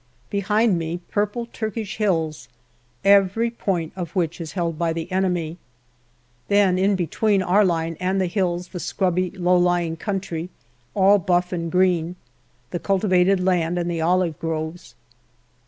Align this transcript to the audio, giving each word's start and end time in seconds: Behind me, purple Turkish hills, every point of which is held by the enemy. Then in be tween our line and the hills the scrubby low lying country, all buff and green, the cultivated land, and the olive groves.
Behind 0.31 0.79
me, 0.79 0.99
purple 1.11 1.45
Turkish 1.45 1.97
hills, 1.97 2.47
every 3.05 3.51
point 3.51 3.93
of 3.95 4.15
which 4.15 4.41
is 4.41 4.53
held 4.53 4.79
by 4.79 4.93
the 4.93 5.11
enemy. 5.11 5.59
Then 6.47 6.79
in 6.79 6.95
be 6.95 7.05
tween 7.05 7.43
our 7.43 7.63
line 7.63 7.97
and 7.99 8.19
the 8.19 8.25
hills 8.25 8.69
the 8.69 8.79
scrubby 8.79 9.29
low 9.29 9.55
lying 9.57 9.95
country, 9.97 10.49
all 10.95 11.19
buff 11.19 11.51
and 11.53 11.71
green, 11.71 12.15
the 12.71 12.79
cultivated 12.79 13.39
land, 13.39 13.77
and 13.77 13.91
the 13.91 14.01
olive 14.01 14.39
groves. 14.39 14.95